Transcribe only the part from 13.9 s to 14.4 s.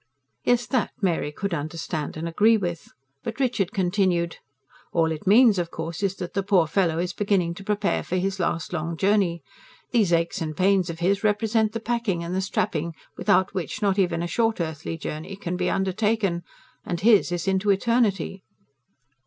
even a